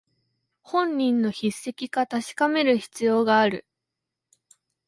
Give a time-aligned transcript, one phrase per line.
[0.63, 3.67] 本人の筆跡か確かめる必要がある